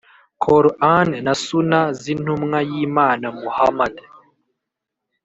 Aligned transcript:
Qor 0.43 0.65
an 0.95 1.09
na 1.25 1.33
Sunna 1.45 1.81
z 1.99 2.03
Intumwa 2.13 2.59
y 2.69 2.73
Imana 2.85 3.27
Muhammad 3.41 3.93